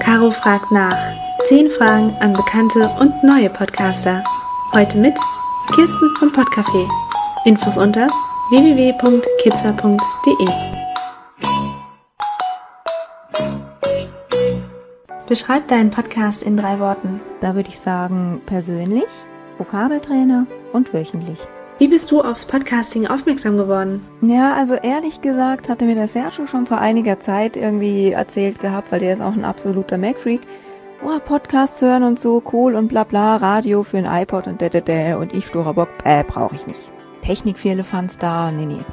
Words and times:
Caro 0.00 0.30
fragt 0.30 0.70
nach. 0.70 0.96
Zehn 1.44 1.70
Fragen 1.70 2.12
an 2.20 2.32
bekannte 2.32 2.88
und 3.00 3.22
neue 3.22 3.50
Podcaster. 3.50 4.22
Heute 4.72 4.98
mit 4.98 5.16
Kirsten 5.74 6.14
vom 6.18 6.30
Podcafé. 6.30 6.88
Infos 7.44 7.76
unter 7.76 8.08
www.kitzer.de. 8.50 10.48
Beschreib 15.26 15.68
deinen 15.68 15.90
Podcast 15.90 16.42
in 16.42 16.56
drei 16.56 16.80
Worten. 16.80 17.20
Da 17.40 17.54
würde 17.54 17.68
ich 17.68 17.78
sagen, 17.78 18.40
persönlich, 18.46 19.04
Vokabeltrainer 19.58 20.46
und 20.72 20.94
wöchentlich. 20.94 21.46
Wie 21.78 21.86
bist 21.86 22.10
du 22.10 22.22
aufs 22.22 22.44
Podcasting 22.44 23.06
aufmerksam 23.06 23.56
geworden? 23.56 24.04
Ja, 24.20 24.56
also 24.56 24.74
ehrlich 24.74 25.20
gesagt 25.20 25.68
hatte 25.68 25.84
mir 25.84 25.94
der 25.94 26.08
Sergio 26.08 26.48
schon 26.48 26.66
vor 26.66 26.78
einiger 26.78 27.20
Zeit 27.20 27.56
irgendwie 27.56 28.10
erzählt 28.10 28.58
gehabt, 28.58 28.90
weil 28.90 28.98
der 28.98 29.12
ist 29.12 29.20
auch 29.20 29.32
ein 29.32 29.44
absoluter 29.44 29.96
Mac-Freak. 29.96 30.40
Oh, 31.06 31.20
Podcasts 31.24 31.80
hören 31.80 32.02
und 32.02 32.18
so, 32.18 32.42
cool 32.52 32.74
und 32.74 32.88
bla 32.88 33.04
bla, 33.04 33.36
Radio 33.36 33.84
für 33.84 33.98
ein 33.98 34.22
iPod 34.22 34.48
und 34.48 34.60
da 34.60 35.18
und 35.18 35.32
ich 35.32 35.46
sturer 35.46 35.72
Bock, 35.72 35.88
äh, 36.02 36.24
brauche 36.24 36.56
ich 36.56 36.66
nicht. 36.66 36.90
Technik 37.22 37.56
für 37.56 37.76
da, 38.18 38.50
nee, 38.50 38.66
nee. 38.66 38.84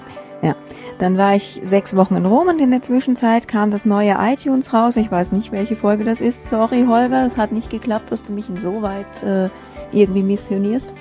Ja, 0.43 0.55
dann 0.99 1.17
war 1.17 1.35
ich 1.35 1.61
sechs 1.63 1.95
Wochen 1.95 2.15
in 2.15 2.27
Rom 2.27 2.49
und 2.49 2.59
in 2.59 2.69
der 2.69 2.83
Zwischenzeit 2.83 3.47
kam 3.47 3.71
das 3.71 3.85
neue 3.85 4.15
iTunes 4.19 4.75
raus. 4.75 4.95
Ich 4.95 5.09
weiß 5.09 5.31
nicht, 5.31 5.51
welche 5.51 5.75
Folge 5.75 6.03
das 6.03 6.21
ist. 6.21 6.51
Sorry, 6.51 6.85
Holger, 6.87 7.25
es 7.25 7.35
hat 7.35 7.51
nicht 7.51 7.71
geklappt, 7.71 8.11
dass 8.11 8.23
du 8.23 8.31
mich 8.31 8.47
insoweit 8.47 9.23
äh, 9.23 9.49
irgendwie 9.91 10.21
missionierst. 10.21 10.93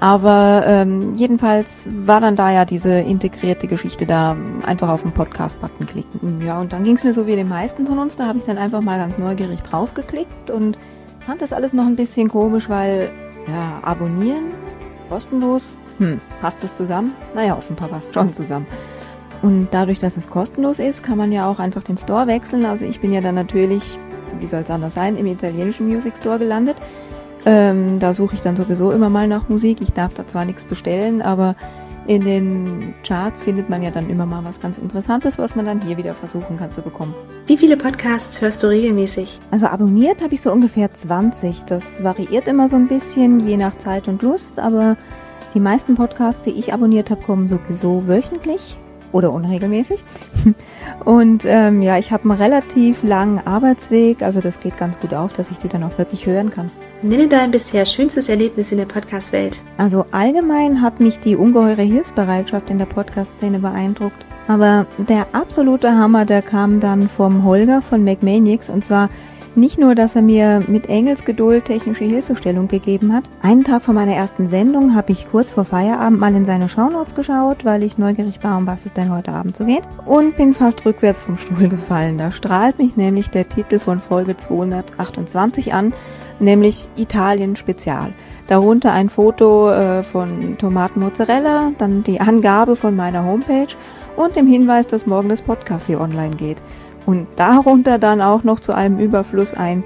Aber 0.00 0.62
ähm, 0.66 1.14
jedenfalls 1.16 1.86
war 1.90 2.20
dann 2.20 2.34
da 2.34 2.50
ja 2.50 2.64
diese 2.64 2.90
integrierte 2.90 3.66
Geschichte 3.66 4.06
da, 4.06 4.34
einfach 4.66 4.88
auf 4.88 5.02
den 5.02 5.12
Podcast-Button 5.12 5.86
klicken. 5.86 6.40
Ja, 6.44 6.58
und 6.58 6.72
dann 6.72 6.84
ging 6.84 6.96
es 6.96 7.04
mir 7.04 7.12
so 7.12 7.26
wie 7.26 7.36
den 7.36 7.48
meisten 7.48 7.86
von 7.86 7.98
uns, 7.98 8.16
da 8.16 8.26
habe 8.26 8.38
ich 8.38 8.46
dann 8.46 8.56
einfach 8.56 8.80
mal 8.80 8.98
ganz 8.98 9.18
neugierig 9.18 9.62
draufgeklickt 9.62 10.50
und 10.50 10.78
fand 11.20 11.42
das 11.42 11.52
alles 11.52 11.74
noch 11.74 11.86
ein 11.86 11.96
bisschen 11.96 12.28
komisch, 12.28 12.70
weil, 12.70 13.10
ja, 13.46 13.78
abonnieren, 13.82 14.52
kostenlos, 15.10 15.74
hm, 15.98 16.18
passt 16.40 16.64
das 16.64 16.74
zusammen? 16.78 17.12
Naja, 17.34 17.56
offenbar 17.58 17.88
passt 17.88 18.14
schon 18.14 18.32
zusammen. 18.32 18.66
Und 19.42 19.68
dadurch, 19.70 19.98
dass 19.98 20.16
es 20.16 20.28
kostenlos 20.28 20.78
ist, 20.78 21.02
kann 21.02 21.18
man 21.18 21.30
ja 21.30 21.46
auch 21.46 21.58
einfach 21.58 21.82
den 21.82 21.98
Store 21.98 22.26
wechseln. 22.26 22.64
Also 22.64 22.86
ich 22.86 23.00
bin 23.00 23.12
ja 23.12 23.20
dann 23.20 23.34
natürlich, 23.34 23.98
wie 24.38 24.46
soll 24.46 24.60
es 24.60 24.70
anders 24.70 24.94
sein, 24.94 25.16
im 25.16 25.26
italienischen 25.26 25.88
Music 25.88 26.16
Store 26.16 26.38
gelandet. 26.38 26.76
Ähm, 27.46 27.98
da 27.98 28.14
suche 28.14 28.34
ich 28.34 28.40
dann 28.40 28.56
sowieso 28.56 28.92
immer 28.92 29.08
mal 29.08 29.28
nach 29.28 29.48
Musik. 29.48 29.80
Ich 29.80 29.92
darf 29.92 30.14
da 30.14 30.26
zwar 30.26 30.44
nichts 30.44 30.64
bestellen, 30.64 31.22
aber 31.22 31.56
in 32.06 32.22
den 32.22 32.94
Charts 33.06 33.42
findet 33.42 33.68
man 33.68 33.82
ja 33.82 33.90
dann 33.90 34.10
immer 34.10 34.26
mal 34.26 34.44
was 34.44 34.60
ganz 34.60 34.78
Interessantes, 34.78 35.38
was 35.38 35.54
man 35.54 35.66
dann 35.66 35.80
hier 35.80 35.96
wieder 35.96 36.14
versuchen 36.14 36.56
kann 36.56 36.72
zu 36.72 36.82
bekommen. 36.82 37.14
Wie 37.46 37.56
viele 37.56 37.76
Podcasts 37.76 38.40
hörst 38.40 38.62
du 38.62 38.68
regelmäßig? 38.68 39.38
Also 39.50 39.66
abonniert 39.66 40.22
habe 40.22 40.34
ich 40.34 40.40
so 40.40 40.50
ungefähr 40.50 40.92
20. 40.92 41.64
Das 41.64 42.02
variiert 42.02 42.48
immer 42.48 42.68
so 42.68 42.76
ein 42.76 42.88
bisschen, 42.88 43.46
je 43.46 43.56
nach 43.56 43.78
Zeit 43.78 44.08
und 44.08 44.22
Lust, 44.22 44.58
aber 44.58 44.96
die 45.54 45.60
meisten 45.60 45.94
Podcasts, 45.94 46.44
die 46.44 46.50
ich 46.50 46.72
abonniert 46.72 47.10
habe, 47.10 47.22
kommen 47.22 47.48
sowieso 47.48 48.08
wöchentlich 48.08 48.78
oder 49.12 49.32
unregelmäßig. 49.32 50.04
Und 51.04 51.44
ähm, 51.46 51.82
ja, 51.82 51.98
ich 51.98 52.12
habe 52.12 52.24
einen 52.24 52.40
relativ 52.40 53.02
langen 53.02 53.44
Arbeitsweg, 53.46 54.22
also 54.22 54.40
das 54.40 54.60
geht 54.60 54.76
ganz 54.76 54.98
gut 55.00 55.14
auf, 55.14 55.32
dass 55.32 55.50
ich 55.50 55.58
die 55.58 55.68
dann 55.68 55.82
auch 55.82 55.98
wirklich 55.98 56.26
hören 56.26 56.50
kann. 56.50 56.70
Nenne 57.02 57.28
dein 57.28 57.50
bisher 57.50 57.84
schönstes 57.84 58.28
Erlebnis 58.28 58.72
in 58.72 58.78
der 58.78 58.86
Podcast-Welt. 58.86 59.58
Also 59.78 60.04
allgemein 60.10 60.82
hat 60.82 61.00
mich 61.00 61.18
die 61.20 61.36
ungeheure 61.36 61.82
Hilfsbereitschaft 61.82 62.70
in 62.70 62.78
der 62.78 62.86
Podcast-Szene 62.86 63.60
beeindruckt. 63.60 64.26
Aber 64.48 64.86
der 64.98 65.28
absolute 65.32 65.96
Hammer, 65.96 66.24
der 66.24 66.42
kam 66.42 66.80
dann 66.80 67.08
vom 67.08 67.44
Holger 67.44 67.82
von 67.82 68.04
McManiacs 68.04 68.68
und 68.68 68.84
zwar 68.84 69.08
nicht 69.56 69.78
nur, 69.78 69.94
dass 69.94 70.14
er 70.14 70.22
mir 70.22 70.62
mit 70.66 70.88
Engelsgeduld 70.88 71.64
technische 71.64 72.04
Hilfestellung 72.04 72.68
gegeben 72.68 73.12
hat. 73.12 73.24
Einen 73.42 73.64
Tag 73.64 73.82
vor 73.82 73.94
meiner 73.94 74.14
ersten 74.14 74.46
Sendung 74.46 74.94
habe 74.94 75.12
ich 75.12 75.30
kurz 75.30 75.52
vor 75.52 75.64
Feierabend 75.64 76.20
mal 76.20 76.34
in 76.34 76.44
seine 76.44 76.68
Shownotes 76.68 77.14
geschaut, 77.14 77.64
weil 77.64 77.82
ich 77.82 77.98
neugierig 77.98 78.42
war, 78.42 78.56
um 78.58 78.66
was 78.66 78.86
es 78.86 78.92
denn 78.92 79.12
heute 79.12 79.32
Abend 79.32 79.56
so 79.56 79.64
geht. 79.64 79.82
Und 80.06 80.36
bin 80.36 80.54
fast 80.54 80.84
rückwärts 80.86 81.20
vom 81.20 81.36
Stuhl 81.38 81.68
gefallen. 81.68 82.18
Da 82.18 82.30
strahlt 82.30 82.78
mich 82.78 82.96
nämlich 82.96 83.30
der 83.30 83.48
Titel 83.48 83.78
von 83.78 83.98
Folge 83.98 84.36
228 84.36 85.74
an, 85.74 85.92
nämlich 86.38 86.88
Italien 86.96 87.56
Spezial. 87.56 88.12
Darunter 88.46 88.92
ein 88.92 89.08
Foto 89.08 89.70
äh, 89.70 90.02
von 90.02 90.58
Tomatenmozzarella, 90.58 91.72
dann 91.78 92.02
die 92.02 92.20
Angabe 92.20 92.76
von 92.76 92.96
meiner 92.96 93.24
Homepage 93.24 93.68
und 94.16 94.36
dem 94.36 94.46
Hinweis, 94.46 94.86
dass 94.86 95.06
morgen 95.06 95.28
das 95.28 95.44
Podcafé 95.44 95.98
online 95.98 96.36
geht. 96.36 96.62
Und 97.06 97.26
darunter 97.36 97.98
dann 97.98 98.20
auch 98.20 98.44
noch 98.44 98.60
zu 98.60 98.72
einem 98.72 98.98
Überfluss 98.98 99.54
ein 99.54 99.82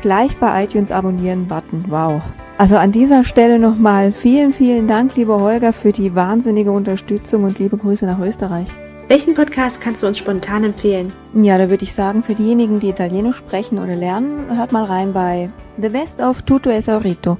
gleich 0.00 0.36
bei 0.38 0.64
iTunes 0.64 0.90
abonnieren 0.90 1.46
Button. 1.46 1.84
Wow. 1.88 2.22
Also 2.56 2.76
an 2.76 2.92
dieser 2.92 3.24
Stelle 3.24 3.58
nochmal 3.58 4.12
vielen, 4.12 4.52
vielen 4.52 4.88
Dank, 4.88 5.16
lieber 5.16 5.40
Holger, 5.40 5.72
für 5.72 5.92
die 5.92 6.14
wahnsinnige 6.14 6.72
Unterstützung 6.72 7.44
und 7.44 7.58
liebe 7.58 7.76
Grüße 7.76 8.04
nach 8.06 8.18
Österreich. 8.18 8.68
Welchen 9.08 9.34
Podcast 9.34 9.80
kannst 9.80 10.02
du 10.02 10.06
uns 10.06 10.18
spontan 10.18 10.64
empfehlen? 10.64 11.12
Ja, 11.32 11.56
da 11.56 11.70
würde 11.70 11.84
ich 11.84 11.94
sagen, 11.94 12.22
für 12.22 12.34
diejenigen, 12.34 12.78
die 12.78 12.90
Italienisch 12.90 13.36
sprechen 13.36 13.78
oder 13.78 13.96
lernen, 13.96 14.54
hört 14.54 14.70
mal 14.70 14.84
rein 14.84 15.14
bei 15.14 15.48
The 15.80 15.88
Best 15.88 16.20
of 16.20 16.42
Tutto 16.42 16.68
Esaurito. 16.68 17.38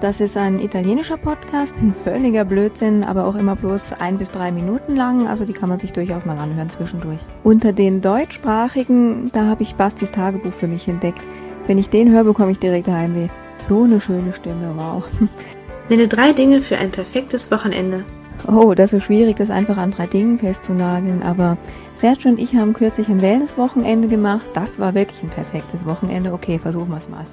Das 0.00 0.20
ist 0.20 0.36
ein 0.36 0.60
italienischer 0.60 1.16
Podcast, 1.16 1.74
ein 1.82 1.92
völliger 1.92 2.44
Blödsinn, 2.44 3.02
aber 3.02 3.26
auch 3.26 3.34
immer 3.34 3.56
bloß 3.56 3.94
ein 3.98 4.16
bis 4.16 4.30
drei 4.30 4.52
Minuten 4.52 4.94
lang, 4.94 5.26
also 5.26 5.44
die 5.44 5.52
kann 5.52 5.68
man 5.68 5.80
sich 5.80 5.92
durchaus 5.92 6.24
mal 6.24 6.38
anhören 6.38 6.70
zwischendurch. 6.70 7.18
Unter 7.42 7.72
den 7.72 8.00
deutschsprachigen, 8.00 9.32
da 9.32 9.46
habe 9.46 9.64
ich 9.64 9.74
Bastis 9.74 10.12
Tagebuch 10.12 10.52
für 10.52 10.68
mich 10.68 10.86
entdeckt. 10.86 11.22
Wenn 11.66 11.78
ich 11.78 11.90
den 11.90 12.12
höre, 12.12 12.22
bekomme 12.22 12.52
ich 12.52 12.60
direkt 12.60 12.86
Heimweh. 12.86 13.26
So 13.58 13.82
eine 13.82 14.00
schöne 14.00 14.32
Stimme, 14.32 14.72
wow. 14.76 15.02
Nenne 15.88 16.06
drei 16.06 16.32
Dinge 16.32 16.60
für 16.60 16.78
ein 16.78 16.92
perfektes 16.92 17.50
Wochenende. 17.50 18.04
Oh, 18.46 18.74
das 18.74 18.92
ist 18.92 19.02
schwierig, 19.02 19.34
das 19.34 19.50
einfach 19.50 19.78
an 19.78 19.90
drei 19.90 20.06
Dingen 20.06 20.38
festzunageln, 20.38 21.24
aber 21.24 21.58
Sergio 21.96 22.30
und 22.30 22.38
ich 22.38 22.54
haben 22.54 22.72
kürzlich 22.72 23.08
ein 23.08 23.20
Wellness-Wochenende 23.20 24.06
gemacht. 24.06 24.46
Das 24.54 24.78
war 24.78 24.94
wirklich 24.94 25.24
ein 25.24 25.30
perfektes 25.30 25.84
Wochenende. 25.86 26.32
Okay, 26.32 26.60
versuchen 26.60 26.90
wir 26.90 26.98
es 26.98 27.08
mal. 27.08 27.24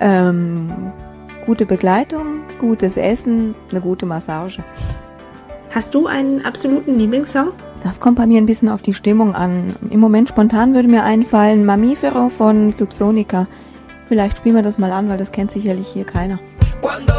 Ähm, 0.00 0.70
Gute 1.48 1.64
Begleitung, 1.64 2.42
gutes 2.60 2.98
Essen, 2.98 3.54
eine 3.70 3.80
gute 3.80 4.04
Massage. 4.04 4.62
Hast 5.70 5.94
du 5.94 6.06
einen 6.06 6.44
absoluten 6.44 6.98
Lieblingssong? 6.98 7.52
Das 7.82 8.00
kommt 8.00 8.18
bei 8.18 8.26
mir 8.26 8.36
ein 8.36 8.44
bisschen 8.44 8.68
auf 8.68 8.82
die 8.82 8.92
Stimmung 8.92 9.34
an. 9.34 9.74
Im 9.88 9.98
Moment 9.98 10.28
spontan 10.28 10.74
würde 10.74 10.88
mir 10.88 11.04
einfallen 11.04 11.64
Mammifero 11.64 12.28
von 12.28 12.74
Subsonica. 12.74 13.46
Vielleicht 14.08 14.36
spielen 14.36 14.56
wir 14.56 14.62
das 14.62 14.76
mal 14.76 14.92
an, 14.92 15.08
weil 15.08 15.16
das 15.16 15.32
kennt 15.32 15.50
sicherlich 15.50 15.88
hier 15.88 16.04
keiner. 16.04 16.38
Cuando 16.82 17.14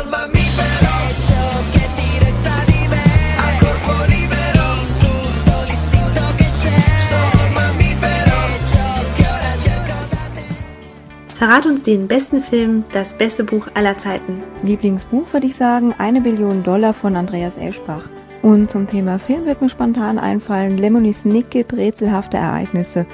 Verrat 11.40 11.66
uns 11.66 11.84
den 11.84 12.10
besten 12.10 12.42
Film, 12.42 12.84
das 12.92 13.14
beste 13.14 13.46
Buch 13.46 13.68
aller 13.74 13.98
Zeiten. 13.98 14.44
Lieblingsbuch 14.62 15.32
würde 15.32 15.48
ich 15.48 15.56
sagen, 15.56 15.96
Eine 15.98 16.20
Billion 16.20 16.64
Dollar 16.64 16.92
von 16.92 17.16
Andreas 17.16 17.56
Eschbach. 17.56 18.10
Und 18.42 18.70
zum 18.70 18.88
Thema 18.88 19.20
Film 19.20 19.46
wird 19.46 19.62
mir 19.62 19.70
spontan 19.70 20.20
einfallen 20.20 20.78
Lemony 20.78 21.14
Snicket, 21.14 21.72
rätselhafte 21.72 22.36
Ereignisse. 22.36 23.06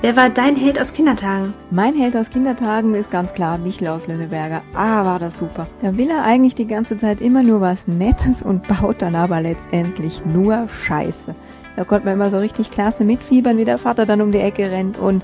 Wer 0.00 0.16
war 0.16 0.28
dein 0.28 0.56
Held 0.56 0.80
aus 0.80 0.92
Kindertagen? 0.92 1.54
Mein 1.70 1.94
Held 1.94 2.16
aus 2.16 2.30
Kindertagen 2.30 2.96
ist 2.96 3.12
ganz 3.12 3.32
klar 3.32 3.58
Michel 3.58 3.86
aus 3.86 4.08
Lönneberger. 4.08 4.62
Ah, 4.74 5.04
war 5.04 5.20
das 5.20 5.36
super. 5.36 5.68
Da 5.80 5.96
will 5.96 6.10
er 6.10 6.24
eigentlich 6.24 6.56
die 6.56 6.66
ganze 6.66 6.98
Zeit 6.98 7.20
immer 7.20 7.44
nur 7.44 7.60
was 7.60 7.86
Nettes 7.86 8.42
und 8.42 8.66
baut 8.66 9.02
dann 9.02 9.14
aber 9.14 9.40
letztendlich 9.40 10.26
nur 10.26 10.66
Scheiße. 10.66 11.32
Da 11.76 11.84
konnte 11.84 12.06
man 12.06 12.14
immer 12.14 12.30
so 12.30 12.38
richtig 12.38 12.72
klasse 12.72 13.04
mitfiebern, 13.04 13.56
wie 13.56 13.64
der 13.64 13.78
Vater 13.78 14.04
dann 14.04 14.20
um 14.20 14.32
die 14.32 14.40
Ecke 14.40 14.68
rennt 14.68 14.98
und 14.98 15.22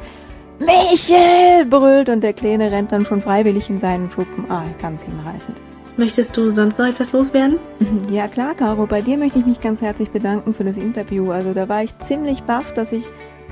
Michel! 0.59 1.67
brüllt 1.67 2.09
und 2.09 2.23
der 2.23 2.33
Kleine 2.33 2.71
rennt 2.71 2.93
dann 2.93 3.05
schon 3.05 3.21
freiwillig 3.21 3.69
in 3.71 3.79
seinen 3.79 4.11
Schuppen. 4.11 4.51
Ah, 4.51 4.65
ganz 4.81 5.03
hinreißend. 5.03 5.57
Möchtest 5.97 6.37
du 6.37 6.51
sonst 6.51 6.79
noch 6.79 6.87
etwas 6.87 7.13
loswerden? 7.13 7.59
Ja 8.11 8.29
klar, 8.29 8.55
Caro, 8.55 8.87
bei 8.87 9.01
dir 9.01 9.17
möchte 9.17 9.39
ich 9.39 9.47
mich 9.47 9.61
ganz 9.61 9.81
herzlich 9.81 10.11
bedanken 10.11 10.55
für 10.55 10.65
das 10.65 10.77
Interview. 10.77 11.31
Also 11.31 11.55
da 11.55 11.69
war 11.69 11.83
ich 11.83 11.99
ziemlich 12.01 12.43
baff, 12.43 12.73
dass 12.75 12.93
ich 12.93 13.05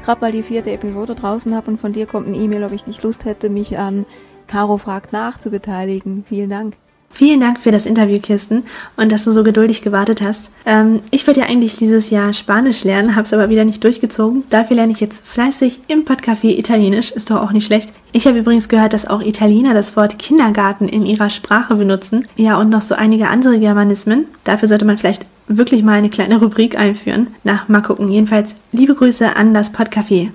gerade 0.05 0.21
mal 0.21 0.33
die 0.33 0.43
vierte 0.43 0.71
Episode 0.71 1.15
draußen 1.15 1.55
habe 1.55 1.71
und 1.71 1.81
von 1.81 1.93
dir 1.93 2.07
kommt 2.07 2.29
ein 2.29 2.35
E-Mail, 2.35 2.65
ob 2.65 2.73
ich 2.73 2.87
nicht 2.87 3.03
Lust 3.03 3.25
hätte, 3.25 3.49
mich 3.49 3.79
an 3.79 4.07
Caro 4.47 4.77
fragt 4.77 5.13
nach 5.13 5.39
zu 5.39 5.51
beteiligen. 5.51 6.25
Vielen 6.29 6.51
Dank. 6.51 6.75
Vielen 7.13 7.41
Dank 7.41 7.61
für 7.61 7.71
das 7.71 7.85
Interview, 7.87 8.19
Kirsten, 8.19 8.65
und 8.97 9.13
dass 9.13 9.25
du 9.25 9.33
so 9.33 9.45
geduldig 9.45 9.83
gewartet 9.83 10.23
hast. 10.23 10.51
Ähm, 10.65 11.01
ich 11.11 11.27
wollte 11.27 11.41
ja 11.41 11.47
eigentlich 11.47 11.77
dieses 11.77 12.11
Jahr 12.11 12.33
Spanisch 12.33 12.85
lernen, 12.85 13.15
habe 13.15 13.25
es 13.25 13.33
aber 13.33 13.51
wieder 13.51 13.65
nicht 13.65 13.85
durchgezogen. 13.85 14.45
Dafür 14.49 14.77
lerne 14.77 14.93
ich 14.93 15.01
jetzt 15.01 15.27
fleißig 15.27 15.81
im 15.89 16.05
Podcafé 16.05 16.59
Italienisch, 16.59 17.11
ist 17.11 17.31
doch 17.31 17.43
auch 17.43 17.53
nicht 17.53 17.67
schlecht. 17.67 17.93
Ich 18.13 18.27
habe 18.27 18.39
übrigens 18.39 18.69
gehört, 18.69 18.93
dass 18.95 19.07
auch 19.07 19.23
Italiener 19.23 19.75
das 19.75 19.95
Wort 19.97 20.19
Kindergarten 20.19 20.89
in 20.89 21.07
ihrer 21.07 21.31
Sprache 21.31 21.75
benutzen. 21.75 22.27
Ja, 22.37 22.59
und 22.59 22.71
noch 22.71 22.83
so 22.83 22.95
einige 22.95 23.29
andere 23.29 23.59
Germanismen. 23.59 24.27
Dafür 24.45 24.69
sollte 24.69 24.85
man 24.85 24.99
vielleicht 24.99 25.27
wirklich 25.49 25.83
mal 25.83 25.95
eine 25.95 26.11
kleine 26.11 26.41
Rubrik 26.41 26.79
einführen. 26.79 27.29
Na, 27.45 27.63
mal 27.69 27.83
gucken. 27.83 28.09
Jedenfalls 28.09 28.55
liebe 28.73 28.95
Grüße 28.95 29.37
an 29.37 29.55
das 29.55 29.75
Podcafé. 29.75 30.31